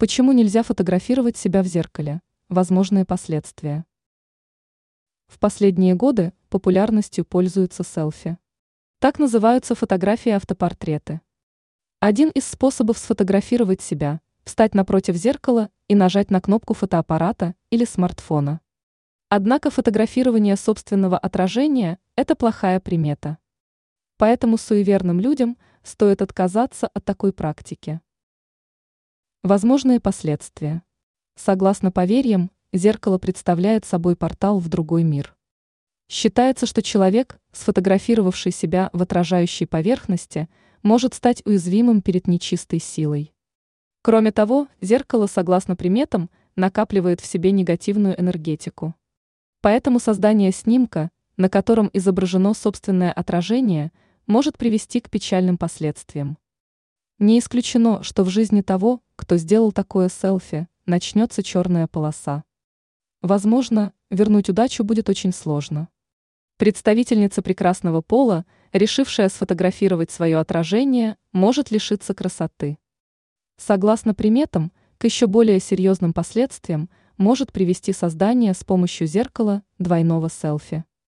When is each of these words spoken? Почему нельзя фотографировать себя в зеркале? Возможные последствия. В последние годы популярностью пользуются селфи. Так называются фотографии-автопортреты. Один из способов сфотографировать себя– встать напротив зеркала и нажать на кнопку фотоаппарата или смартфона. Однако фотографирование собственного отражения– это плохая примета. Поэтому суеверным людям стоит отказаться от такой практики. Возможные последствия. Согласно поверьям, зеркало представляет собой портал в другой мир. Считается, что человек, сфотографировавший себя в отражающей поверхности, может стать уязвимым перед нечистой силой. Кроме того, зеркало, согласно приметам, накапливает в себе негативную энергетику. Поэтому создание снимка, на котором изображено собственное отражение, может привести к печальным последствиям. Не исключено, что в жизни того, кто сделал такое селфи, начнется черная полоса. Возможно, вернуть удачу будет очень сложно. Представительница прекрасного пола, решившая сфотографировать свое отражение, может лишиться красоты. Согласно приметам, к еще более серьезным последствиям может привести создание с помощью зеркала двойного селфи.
Почему 0.00 0.30
нельзя 0.30 0.62
фотографировать 0.62 1.36
себя 1.36 1.60
в 1.60 1.66
зеркале? 1.66 2.20
Возможные 2.48 3.04
последствия. 3.04 3.84
В 5.26 5.40
последние 5.40 5.96
годы 5.96 6.32
популярностью 6.50 7.24
пользуются 7.24 7.82
селфи. 7.82 8.38
Так 9.00 9.18
называются 9.18 9.74
фотографии-автопортреты. 9.74 11.20
Один 11.98 12.28
из 12.30 12.46
способов 12.46 12.96
сфотографировать 12.96 13.82
себя– 13.82 14.20
встать 14.44 14.72
напротив 14.72 15.16
зеркала 15.16 15.68
и 15.88 15.96
нажать 15.96 16.30
на 16.30 16.40
кнопку 16.40 16.74
фотоаппарата 16.74 17.56
или 17.70 17.84
смартфона. 17.84 18.60
Однако 19.30 19.68
фотографирование 19.72 20.54
собственного 20.54 21.18
отражения– 21.18 21.98
это 22.14 22.36
плохая 22.36 22.78
примета. 22.78 23.38
Поэтому 24.16 24.58
суеверным 24.58 25.18
людям 25.18 25.58
стоит 25.82 26.22
отказаться 26.22 26.86
от 26.86 27.04
такой 27.04 27.32
практики. 27.32 28.00
Возможные 29.48 29.98
последствия. 29.98 30.82
Согласно 31.34 31.90
поверьям, 31.90 32.50
зеркало 32.74 33.16
представляет 33.16 33.86
собой 33.86 34.14
портал 34.14 34.58
в 34.58 34.68
другой 34.68 35.04
мир. 35.04 35.34
Считается, 36.06 36.66
что 36.66 36.82
человек, 36.82 37.40
сфотографировавший 37.52 38.52
себя 38.52 38.90
в 38.92 39.00
отражающей 39.00 39.66
поверхности, 39.66 40.50
может 40.82 41.14
стать 41.14 41.40
уязвимым 41.46 42.02
перед 42.02 42.26
нечистой 42.26 42.78
силой. 42.78 43.32
Кроме 44.02 44.32
того, 44.32 44.68
зеркало, 44.82 45.26
согласно 45.26 45.76
приметам, 45.76 46.28
накапливает 46.54 47.22
в 47.22 47.24
себе 47.24 47.50
негативную 47.50 48.20
энергетику. 48.20 48.94
Поэтому 49.62 49.98
создание 49.98 50.52
снимка, 50.52 51.10
на 51.38 51.48
котором 51.48 51.88
изображено 51.94 52.52
собственное 52.52 53.12
отражение, 53.12 53.92
может 54.26 54.58
привести 54.58 55.00
к 55.00 55.08
печальным 55.08 55.56
последствиям. 55.56 56.36
Не 57.18 57.40
исключено, 57.40 58.04
что 58.04 58.22
в 58.22 58.28
жизни 58.28 58.60
того, 58.60 59.02
кто 59.16 59.36
сделал 59.38 59.72
такое 59.72 60.08
селфи, 60.08 60.68
начнется 60.86 61.42
черная 61.42 61.88
полоса. 61.88 62.44
Возможно, 63.22 63.92
вернуть 64.08 64.48
удачу 64.48 64.84
будет 64.84 65.08
очень 65.08 65.32
сложно. 65.32 65.88
Представительница 66.58 67.42
прекрасного 67.42 68.02
пола, 68.02 68.46
решившая 68.72 69.28
сфотографировать 69.30 70.12
свое 70.12 70.38
отражение, 70.38 71.16
может 71.32 71.72
лишиться 71.72 72.14
красоты. 72.14 72.78
Согласно 73.56 74.14
приметам, 74.14 74.70
к 74.98 75.04
еще 75.04 75.26
более 75.26 75.58
серьезным 75.58 76.12
последствиям 76.12 76.88
может 77.16 77.50
привести 77.50 77.92
создание 77.92 78.54
с 78.54 78.62
помощью 78.62 79.08
зеркала 79.08 79.64
двойного 79.78 80.30
селфи. 80.30 80.84